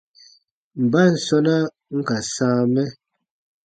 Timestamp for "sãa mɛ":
2.33-2.83